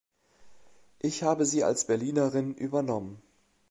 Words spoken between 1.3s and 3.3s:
sie als Berlinerin übernommen.